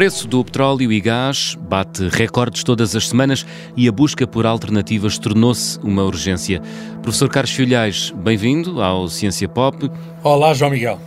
[0.00, 3.44] preço do petróleo e gás bate recordes todas as semanas
[3.76, 6.62] e a busca por alternativas tornou-se uma urgência.
[7.02, 9.90] Professor Carlos Filhais, bem-vindo ao Ciência Pop.
[10.24, 10.98] Olá, João Miguel.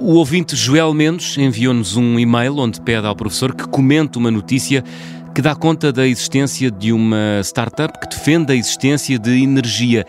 [0.00, 4.82] O ouvinte Joel Mendes enviou-nos um e-mail onde pede ao professor que comente uma notícia
[5.32, 10.04] que dá conta da existência de uma startup que defende a existência de energia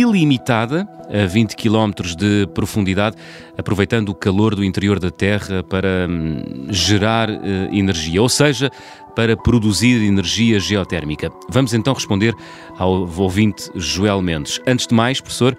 [0.00, 3.16] ilimitada a 20 km de profundidade,
[3.56, 7.34] aproveitando o calor do interior da Terra para hum, gerar uh,
[7.72, 8.70] energia, ou seja,
[9.14, 11.30] para produzir energia geotérmica.
[11.50, 12.34] Vamos então responder
[12.78, 14.60] ao ouvinte Joel Mendes.
[14.66, 15.56] Antes de mais, professor,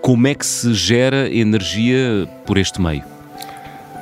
[0.00, 3.04] como é que se gera energia por este meio?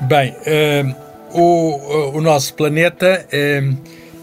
[0.03, 0.95] Bem, uh,
[1.33, 3.77] o, o, nosso planeta uh,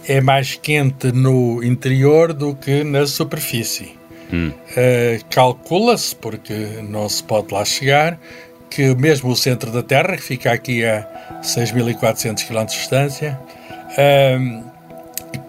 [0.07, 4.02] é mais quente no interior do que na superfície.
[4.33, 8.19] Uh, Calcula-se, porque não se pode lá chegar,
[8.69, 11.07] que mesmo o centro da Terra, que fica aqui a
[11.43, 13.39] 6.400 km de distância,
[13.91, 14.63] uh,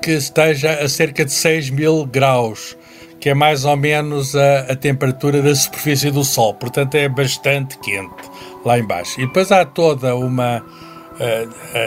[0.02, 2.76] que esteja a cerca de 6 mil graus,
[3.18, 6.52] que é mais ou menos a, a temperatura da superfície do Sol.
[6.54, 8.14] Portanto, é bastante quente
[8.64, 9.18] lá embaixo.
[9.20, 10.62] E depois há toda uma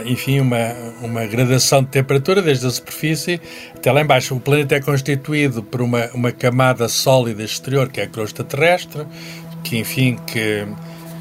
[0.05, 3.41] enfim, uma, uma gradação de temperatura desde a superfície
[3.75, 4.35] até lá embaixo.
[4.35, 9.05] O planeta é constituído por uma, uma camada sólida exterior, que é a crosta terrestre,
[9.63, 10.65] que, enfim, que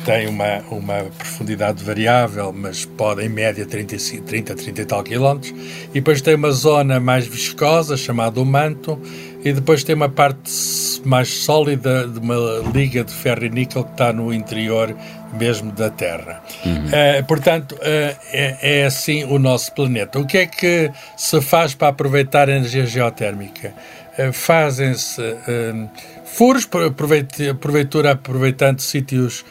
[0.07, 5.53] tem uma, uma profundidade variável, mas pode em média 30, 30, 30 e tal quilómetros.
[5.91, 9.01] E depois tem uma zona mais viscosa, chamada o manto,
[9.45, 10.49] e depois tem uma parte
[11.05, 12.37] mais sólida de uma
[12.73, 14.95] liga de ferro e níquel que está no interior
[15.33, 16.41] mesmo da Terra.
[16.65, 16.87] Uhum.
[16.87, 20.21] Uh, portanto, uh, é, é, assim o nosso planeta.
[20.21, 23.75] O que é que se faz para aproveitar a energia geotérmica?
[24.19, 25.23] Uh, Fazem-se
[26.25, 29.45] furos, aproveitando, aproveitando sítios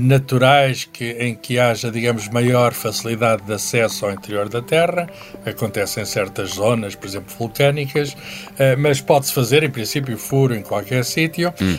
[0.00, 5.08] naturais que, em que haja, digamos, maior facilidade de acesso ao interior da Terra.
[5.46, 8.14] Acontece em certas zonas, por exemplo, vulcânicas,
[8.78, 11.78] mas pode-se fazer, em princípio, furo em qualquer sítio hum.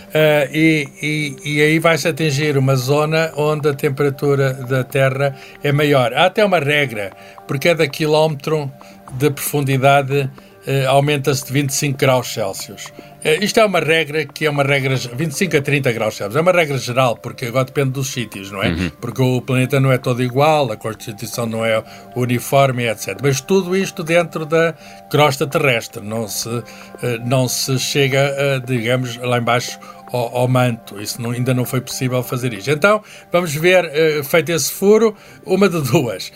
[0.52, 6.14] e, e, e, aí vai-se atingir uma zona onde a temperatura da Terra é maior.
[6.14, 7.12] Há até uma regra,
[7.47, 8.72] por cada quilómetro
[9.14, 10.30] de profundidade
[10.88, 12.92] aumenta-se de 25 graus Celsius.
[13.20, 16.38] Uh, isto é uma regra que é uma regra 25 a 30 graus Celsius.
[16.38, 18.70] É uma regra geral, porque agora depende dos sítios, não é?
[18.70, 18.90] Uhum.
[19.02, 21.84] Porque o planeta não é todo igual, a Constituição não é
[22.16, 23.18] uniforme, etc.
[23.22, 24.74] Mas tudo isto dentro da
[25.09, 26.02] crosta terrestre.
[26.02, 26.64] Não se, uh,
[27.26, 29.78] não se chega, digamos, lá embaixo
[30.14, 31.02] ao, ao, manto.
[31.02, 32.72] Isso não, ainda não foi possível fazer isto.
[32.72, 35.16] Então, vamos ver, feito esse furo,
[35.46, 36.31] uma de duas.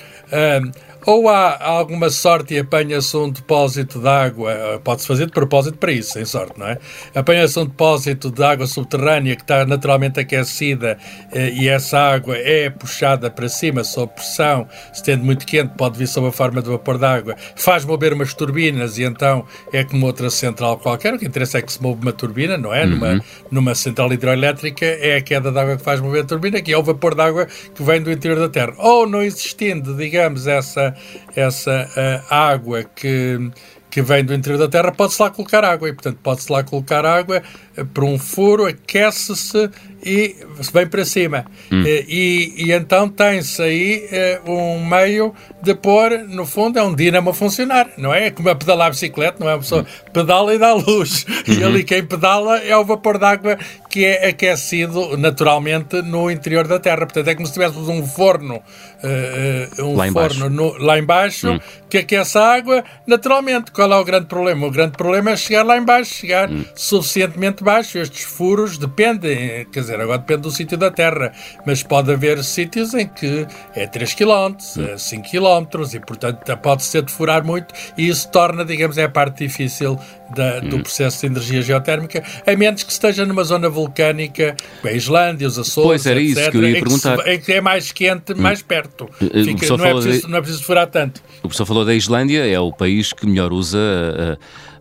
[1.05, 5.77] Ou há alguma sorte e apanha-se um depósito de água, eh, pode-se fazer de propósito
[5.77, 6.77] para isso, sem sorte, não é?
[7.13, 10.97] Apanha-se um depósito de água subterrânea que está naturalmente aquecida
[11.31, 15.97] eh, e essa água é puxada para cima sob pressão, se tendo muito quente, pode
[15.97, 19.83] vir sob a forma de vapor de água, faz mover umas turbinas e então é
[19.83, 21.13] como outra central qualquer.
[21.13, 22.83] O que interessa é que se move uma turbina, não é?
[22.83, 22.89] Uhum.
[22.91, 23.21] Numa,
[23.51, 26.77] numa central hidroelétrica é a queda de água que faz mover a turbina, que é
[26.77, 28.73] o vapor de água que vem do interior da Terra.
[28.77, 30.92] Ou não existindo, digamos, essa
[31.35, 33.51] essa, água que,
[33.89, 35.89] que vem do interior da Terra, pode-se lá colocar água.
[35.89, 37.43] E, portanto, pode-se lá colocar água
[37.77, 39.69] eh, por um furo, aquece-se
[40.05, 40.35] e
[40.73, 41.45] vem para cima.
[41.71, 41.83] Hum.
[41.85, 44.07] Eh, e, e, então tem-se aí
[44.45, 48.27] uh, um meio de pôr, no fundo, é um dinamo a funcionar, não é?
[48.27, 49.53] É como a pedalar a bicicleta, não é?
[49.53, 50.09] A pessoa hum.
[50.11, 51.25] pedala e dá luz.
[51.47, 51.53] Uhum.
[51.53, 53.57] E ali quem pedala é o vapor d'água
[53.93, 57.05] que é aquecido naturalmente no interior da Terra.
[57.05, 61.59] Portanto, é como se tivéssemos um forno, uh, um lá forno no, lá embaixo hum.
[61.87, 63.71] que aquece a água naturalmente.
[63.71, 64.65] Qual é o grande problema?
[64.65, 66.65] O grande problema é chegar lá embaixo, chegar hum.
[66.75, 67.99] suficientemente baixo.
[67.99, 71.31] Estes furos dependem, quer dizer, dizer, agora depende do sítio da Terra,
[71.65, 74.55] mas pode haver sítios em que é 3 km,
[74.93, 79.03] é 5 km e, portanto, pode ser de furar muito e isso torna, digamos, é
[79.03, 79.99] a parte difícil
[80.35, 80.81] da, do hum.
[80.81, 85.87] processo de energia geotérmica, a menos que esteja numa zona vulcânica, a Islândia, os Açores,
[85.87, 87.19] pois era etc, isso que eu ia perguntar.
[87.19, 88.37] Em que, em que é mais quente, hum.
[88.37, 89.09] mais perto.
[89.21, 90.31] Eh, Fica, não, é preciso, de...
[90.31, 91.21] não é preciso furar tanto.
[91.39, 93.77] O professor falou da Islândia, é o país que melhor usa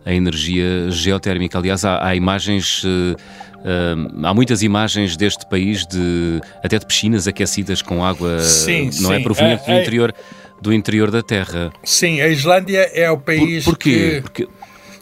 [0.05, 1.57] a, a energia geotérmica.
[1.57, 2.83] Aliás, há, há imagens.
[2.83, 3.15] Uh,
[3.63, 9.13] Uh, há muitas imagens deste país de até de piscinas aquecidas com água, sim, não
[9.13, 9.15] é?
[9.15, 9.21] sim.
[9.21, 10.13] é proveniente do interior
[10.61, 11.71] do interior da Terra.
[11.83, 14.21] Sim, a Islândia é o país Por, porquê?
[14.21, 14.47] que Porque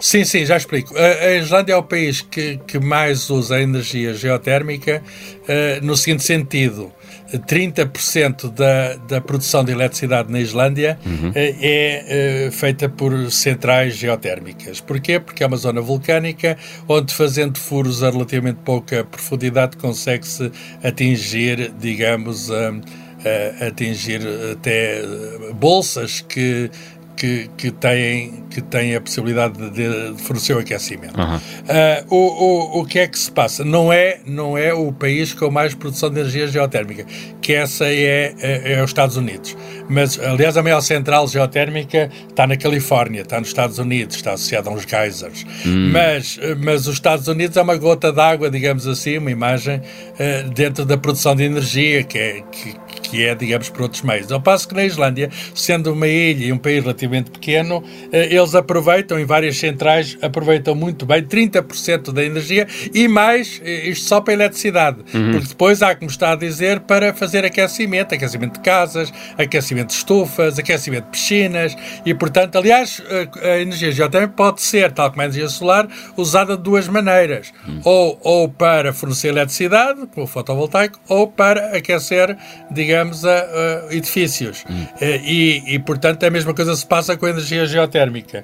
[0.01, 0.97] Sim, sim, já explico.
[0.97, 5.03] A, a Islândia é o país que, que mais usa a energia geotérmica
[5.43, 6.91] uh, no seguinte sentido.
[7.39, 11.29] 30% da, da produção de eletricidade na Islândia uhum.
[11.29, 14.79] uh, é uh, feita por centrais geotérmicas.
[14.79, 15.19] Porquê?
[15.19, 16.57] Porque é uma zona vulcânica
[16.87, 20.51] onde, fazendo furos a relativamente pouca profundidade, consegue-se
[20.83, 22.81] atingir, digamos, uh,
[23.67, 25.01] atingir até
[25.53, 26.71] bolsas que
[27.21, 31.21] que, que, têm, que têm a possibilidade de, de fornecer o aquecimento.
[31.21, 31.35] Uhum.
[31.35, 33.63] Uh, o, o, o que é que se passa?
[33.63, 37.05] Não é, não é o país com mais produção de energia geotérmica,
[37.39, 39.55] que essa é, é, é os Estados Unidos.
[39.87, 44.71] Mas, aliás, a maior central geotérmica está na Califórnia, está nos Estados Unidos, está associada
[44.71, 45.45] a uns geysers.
[45.63, 45.91] Hum.
[45.91, 50.85] Mas, mas os Estados Unidos é uma gota d'água, digamos assim, uma imagem uh, dentro
[50.85, 54.31] da produção de energia, que é, que, que é, digamos, por outros meios.
[54.31, 58.55] Ao passo que na Islândia, sendo uma ilha e um país relativamente pequeno, eh, eles
[58.55, 64.21] aproveitam, em várias centrais, aproveitam muito bem 30% da energia e mais, eh, isto só
[64.21, 64.99] para a eletricidade.
[65.13, 65.31] Uhum.
[65.31, 69.95] Porque depois há, como está a dizer, para fazer aquecimento, aquecimento de casas, aquecimento de
[69.95, 71.75] estufas, aquecimento de piscinas
[72.05, 73.01] e, portanto, aliás,
[73.43, 77.51] a, a energia geotérmica pode ser, tal como a energia solar, usada de duas maneiras.
[77.67, 77.81] Uhum.
[77.83, 82.37] Ou, ou para fornecer eletricidade, como o fotovoltaico, ou para aquecer,
[82.69, 83.31] digamos, a,
[83.89, 84.63] a edifícios.
[84.69, 84.85] Hum.
[84.99, 88.43] Eh, e, e, portanto, a mesma coisa se passa com a energia geotérmica.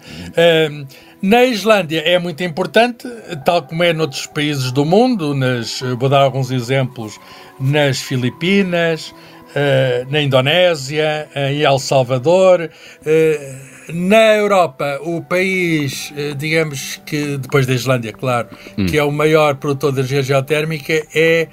[0.71, 0.85] Hum.
[1.21, 3.05] na Islândia é muito importante,
[3.43, 7.19] tal como é noutros países do mundo, nas, vou dar alguns exemplos,
[7.59, 9.09] nas Filipinas,
[9.49, 12.69] uh, na Indonésia, em El Salvador.
[13.01, 18.47] Uh, na Europa, o país, digamos que, depois da Islândia, claro,
[18.77, 18.85] hum.
[18.85, 21.49] que é o maior produtor de energia geotérmica, é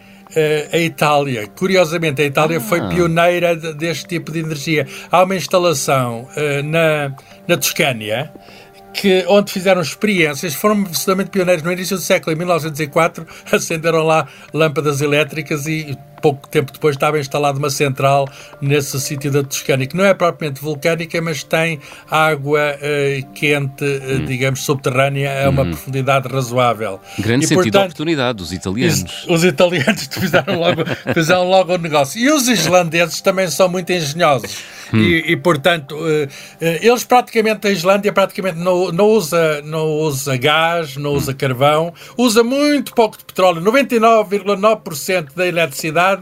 [0.72, 1.46] a Itália.
[1.48, 2.60] Curiosamente, a Itália ah.
[2.60, 4.86] foi pioneira de, deste tipo de energia.
[5.10, 7.14] Há uma instalação uh, na,
[7.46, 8.32] na Toscânia
[8.94, 14.26] que, onde fizeram experiências, foram absolutamente pioneiros no início do século, em 1904, acenderam lá
[14.52, 18.26] lâmpadas elétricas e pouco tempo depois estava instalada uma central
[18.58, 21.78] nesse sítio da Toscana, que não é propriamente vulcânica, mas tem
[22.10, 24.24] água uh, quente, uh, hum.
[24.24, 25.70] digamos, subterrânea a uma hum.
[25.72, 26.98] profundidade razoável.
[27.18, 29.24] Grande e, sentido portanto, de oportunidade dos italianos.
[29.24, 30.82] Os, os italianos fizeram logo,
[31.12, 32.18] fizeram logo o negócio.
[32.18, 34.62] E os islandeses também são muito engenhosos.
[34.94, 34.98] Hum.
[34.98, 36.28] E, e, portanto, uh,
[36.58, 41.36] eles praticamente, a Islândia praticamente não, não, usa, não usa gás, não usa hum.
[41.36, 43.60] carvão, usa muito pouco de petróleo.
[43.60, 46.13] 99,9% da eletricidade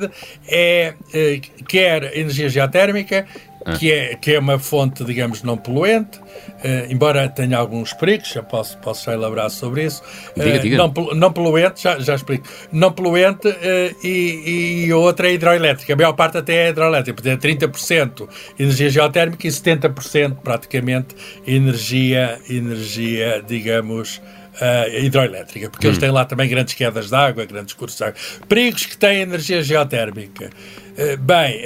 [0.49, 3.27] é, é quer energia geotérmica,
[3.65, 3.73] ah.
[3.77, 8.43] que, é, que é uma fonte, digamos, não poluente, uh, embora tenha alguns perigos, já
[8.43, 10.03] posso, posso já elaborar sobre isso.
[10.37, 10.77] Diga, uh, diga.
[10.77, 12.47] Não, não poluente, já, já explico.
[12.73, 13.49] Não poluente
[14.03, 15.93] e, e outra é hidroelétrica.
[15.93, 18.29] A maior parte até é hidroelétrica, portanto é 30%
[18.59, 21.15] energia geotérmica e 70% praticamente
[21.47, 24.21] energia, energia digamos,
[24.61, 25.91] uh, hidroelétrica, porque hum.
[25.91, 28.17] eles têm lá também grandes quedas de água, grandes cursos de água.
[28.49, 30.51] Perigos que têm energia geotérmica.
[30.93, 31.63] Uh, bem,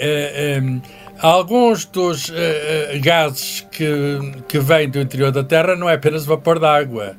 [0.63, 0.83] um,
[1.19, 2.31] alguns dos
[3.01, 4.19] gases que,
[4.49, 7.17] que vêm do interior da Terra não é apenas vapor de água.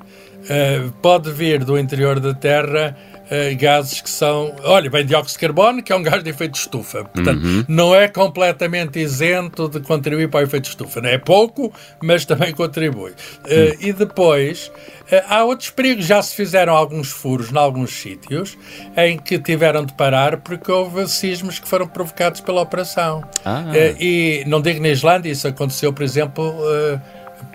[1.02, 2.96] pode vir do interior da Terra
[3.28, 4.54] uh, gases que são.
[4.64, 7.04] Olha, vem dióxido de carbono, que é um gás de efeito de estufa.
[7.06, 7.66] Portanto, uhum.
[7.68, 11.02] não é completamente isento de contribuir para o efeito de estufa.
[11.02, 13.12] Não é pouco, mas também contribui.
[13.12, 14.72] Uh, e depois.
[15.12, 18.58] Uh, há outros perigos, já se fizeram alguns furos em alguns sítios
[18.98, 23.24] em que tiveram de parar porque houve sismos que foram provocados pela operação.
[23.46, 23.64] Ah.
[23.98, 26.54] e não digo na Islândia, isso aconteceu, por exemplo,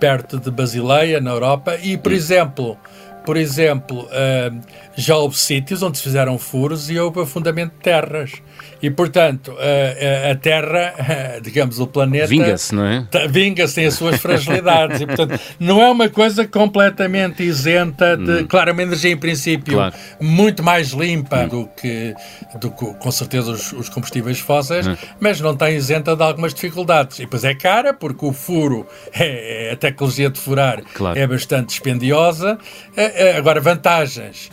[0.03, 2.17] perto de Basileia, na Europa, e, por hum.
[2.17, 2.79] exemplo,
[3.25, 4.61] por exemplo, uh,
[4.97, 8.33] já houve sítios onde se fizeram furos e houve afundamento de terras.
[8.83, 12.27] E, portanto, a, a Terra, digamos, o planeta.
[12.27, 13.07] Vinga-se, não é?
[13.29, 15.01] Vinga-se, tem as suas fragilidades.
[15.01, 18.43] e, portanto, não é uma coisa completamente isenta de.
[18.43, 18.47] Hum.
[18.49, 19.95] Claro, uma energia, em princípio, claro.
[20.21, 21.49] muito mais limpa hum.
[21.49, 22.15] do, que,
[22.61, 24.97] do que, com certeza, os, os combustíveis fósseis, hum.
[25.21, 27.21] mas não está isenta de algumas dificuldades.
[27.21, 31.17] E depois é cara, porque o furo, é, é a tecnologia de furar claro.
[31.17, 32.59] é bastante dispendiosa.
[33.15, 34.51] É, é, agora, vantagens.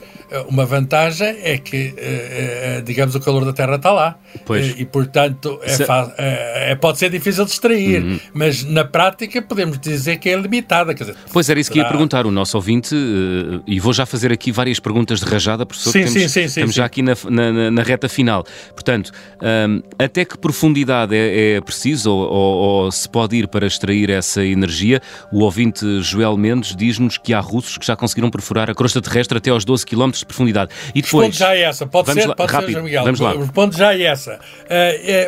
[0.48, 4.16] Uma vantagem é que, eh, eh, digamos, o calor da Terra está lá.
[4.46, 4.80] Pois.
[4.80, 5.86] E, portanto, é, Se...
[6.18, 8.20] é, pode ser difícil de extrair, uhum.
[8.32, 10.94] mas na prática podemos dizer que é limitada.
[10.94, 14.32] Dizer, pois era isso que ia perguntar o nosso ouvinte, eh, e vou já fazer
[14.32, 17.82] aqui várias perguntas de rajada, professor, sim, sim, sim, estamos já aqui na, na, na,
[17.82, 18.46] reta final.
[18.74, 23.66] Portanto, um, até que profundidade é, é preciso ou, ou, ou, se pode ir para
[23.66, 25.02] extrair essa energia?
[25.32, 29.40] O ouvinte Joel Mendes diz-nos que há russos que já conseguiram perfurar a crosta terrestre
[29.40, 30.72] até aos 12 km de profundidade.
[30.94, 31.28] E depois...
[31.28, 33.04] Responde já é essa, pode ser, lá, pode rápido, ser, Miguel.
[33.04, 33.34] Vamos lá.
[33.34, 34.40] Responde já é essa.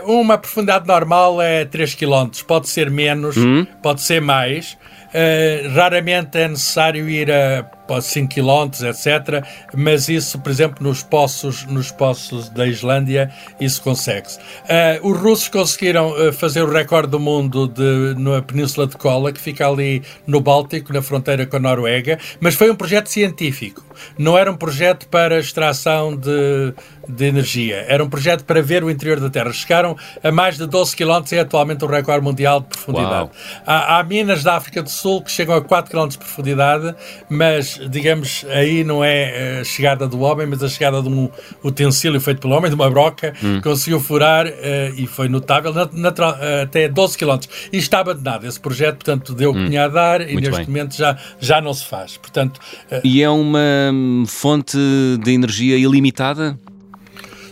[0.05, 3.65] Uh, uma profundidade normal é 3 km, pode ser menos, hum?
[3.81, 4.77] pode ser mais.
[5.13, 7.63] Uh, raramente é necessário ir a
[8.01, 9.45] 5 km, etc.
[9.75, 14.37] Mas isso, por exemplo, nos poços, nos poços da Islândia, isso consegue-se.
[14.37, 19.31] Uh, os russos conseguiram uh, fazer o recorde do mundo de, na Península de Kola,
[19.31, 23.83] que fica ali no Báltico, na fronteira com a Noruega, mas foi um projeto científico.
[24.17, 26.73] Não era um projeto para extração de,
[27.07, 27.85] de energia.
[27.87, 29.51] Era um projeto para ver o interior da Terra.
[29.51, 33.29] Chegaram a mais de 12 km e é atualmente o recorde mundial de profundidade.
[33.65, 36.95] Há, há, minas da África do Sul que chegam a 4 km de profundidade,
[37.29, 41.29] mas, digamos, aí não é a chegada do homem, mas a chegada de um
[41.63, 43.61] utensílio feito pelo homem, de uma broca, hum.
[43.61, 44.51] conseguiu furar uh,
[44.95, 47.37] e foi notável, natural, uh, até 12 km.
[47.71, 49.63] E está abandonado esse projeto, portanto, deu o hum.
[49.63, 50.67] que tinha a dar e Muito neste bem.
[50.67, 52.17] momento já, já não se faz.
[52.17, 52.59] Portanto,
[52.91, 54.77] uh, e é uma hum, fonte
[55.23, 56.57] de energia ilimitada?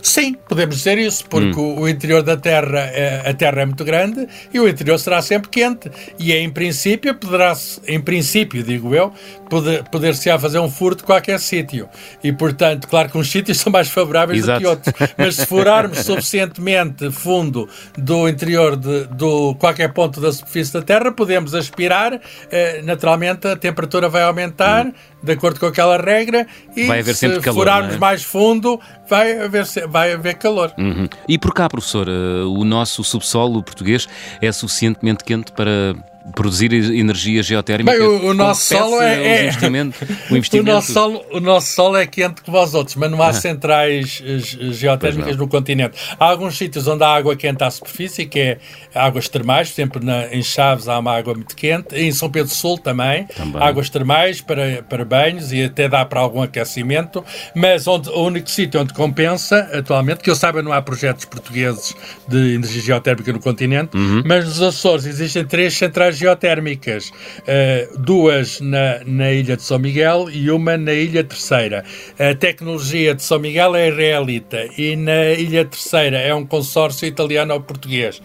[0.02, 1.80] Sim, podemos dizer isso, porque hum.
[1.80, 5.50] o, interior da Terra, é, a Terra é muito grande e o interior será sempre
[5.50, 5.90] quente.
[6.18, 7.54] E em princípio, poderá
[7.86, 9.12] em princípio, digo eu,
[9.48, 11.88] poder, poder-se-á fazer um furto de qualquer sítio.
[12.22, 14.58] E, portanto, claro que uns sítios são mais favoráveis Exato.
[14.58, 14.94] do que outros.
[15.16, 21.12] Mas se furarmos suficientemente fundo do interior de do qualquer ponto da superfície da Terra,
[21.12, 24.92] podemos aspirar, eh, naturalmente a temperatura vai aumentar, hum.
[25.22, 27.98] de acordo com aquela regra, e se calor, furarmos é?
[27.98, 28.80] mais fundo,
[29.10, 30.72] vai haver, vai haver calor.
[30.78, 31.08] Uhum.
[31.28, 34.08] E por cá, professor, uh, o nosso subsolo português
[34.40, 35.96] é suficientemente quente para
[36.34, 37.96] produzir energia geotérmica.
[37.96, 39.96] Bem, o, o nosso solo é, é investimento,
[40.30, 40.70] o, investimento.
[40.70, 44.22] O, nosso solo, o nosso solo é quente como os outros, mas não há centrais
[44.24, 44.38] eh,
[44.72, 45.96] geotérmicas no continente.
[46.18, 48.58] Há alguns sítios onde há água quente à superfície, que é
[48.94, 52.48] águas termais, por exemplo, na, em Chaves há uma água muito quente, em São Pedro
[52.48, 57.24] do Sul também, também, águas termais para, para banhos e até dá para algum aquecimento,
[57.54, 61.94] mas onde, o único sítio onde compensa atualmente, que eu saiba não há projetos portugueses
[62.28, 64.22] de energia geotérmica no continente, uhum.
[64.24, 70.28] mas nos Açores existem três centrais geotérmicas, uh, duas na, na ilha de São Miguel
[70.30, 71.84] e uma na ilha Terceira.
[72.18, 77.54] A tecnologia de São Miguel é israelita e na ilha Terceira é um consórcio italiano
[77.54, 78.22] ou português.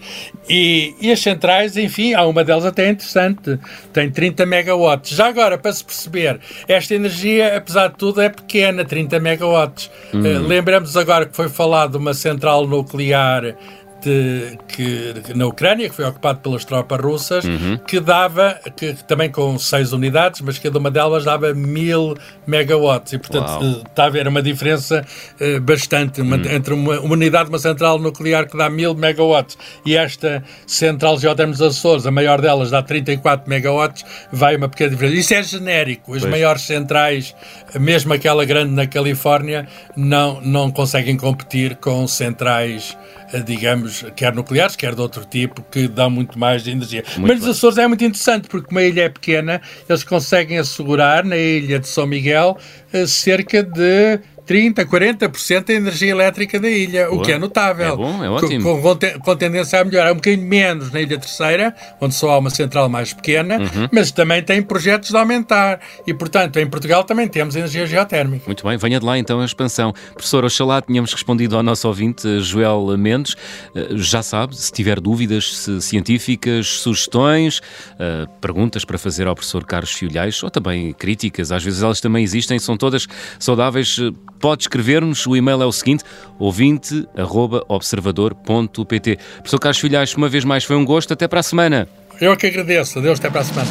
[0.50, 3.60] E, e as centrais, enfim, há uma delas até interessante,
[3.92, 5.16] tem 30 megawatts.
[5.16, 9.90] Já agora, para se perceber, esta energia, apesar de tudo, é pequena, 30 megawatts.
[10.14, 10.22] Hum.
[10.22, 13.56] Uh, lembramos agora que foi falado de uma central nuclear
[14.06, 17.78] de, que, na Ucrânia, que foi ocupado pelas tropas russas, uhum.
[17.78, 23.14] que dava, que, também com seis unidades, mas cada uma delas dava mil megawatts.
[23.14, 23.64] E, portanto, Uau.
[23.64, 25.04] Eh, está a haver uma diferença
[25.42, 26.52] uh, bastante uma, uhum.
[26.52, 31.18] entre uma, uma, unidade de uma central nuclear que dá mil megawatts e esta central
[31.18, 35.16] geotérmica dos Açores, a maior delas dá 34 megawatts, vai uma pequena diferença.
[35.16, 36.14] Isso é genérico.
[36.14, 36.32] As pois.
[36.32, 37.36] maiores centrais,
[37.80, 44.76] mesmo aquela grande na Califórnia, não, não conseguem competir com centrais eh, digamos, quer nucleares,
[44.76, 47.04] quer de outro tipo, que dão muito mais de energia.
[47.18, 51.24] Muito Mas os Açores é muito interessante, porque uma ilha é pequena, eles conseguem assegurar
[51.24, 52.58] na ilha de São Miguel
[52.94, 57.22] eh, cerca de 30%, 40% da energia elétrica da ilha, Boa.
[57.22, 57.94] o que é notável.
[57.94, 58.64] É bom, é ótimo.
[58.64, 60.12] Com, com, com, tendência a melhorar.
[60.12, 63.88] Um bocadinho menos na Ilha Terceira, onde só há uma central mais pequena, uhum.
[63.92, 65.80] mas também tem projetos de aumentar.
[66.06, 68.44] E, portanto, em Portugal também temos energia geotérmica.
[68.46, 69.94] Muito bem, venha de lá então a expansão.
[70.14, 73.36] Professor, oxalá tínhamos respondido ao nosso ouvinte, Joel Mendes.
[73.76, 77.62] Eh, já sabe, se tiver dúvidas científicas, sugestões,
[78.00, 82.24] eh, perguntas para fazer ao professor Carlos Fiolhais, ou também críticas, às vezes elas também
[82.24, 83.08] existem, são todas
[83.40, 85.28] saudáveis eh, pode escrever-nos.
[85.28, 86.04] O e-mail é o seguinte:
[86.40, 89.20] ouvinte.observador.pt.
[89.38, 91.14] Professor Carlos Filhais, uma vez mais foi um gosto.
[91.14, 91.88] Até para a semana.
[92.20, 92.98] Eu que agradeço.
[93.00, 93.70] Adeus, até para a semana.